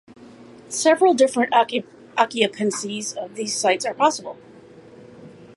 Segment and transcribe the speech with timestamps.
[0.69, 4.35] Several different occupancies of these sites are possible.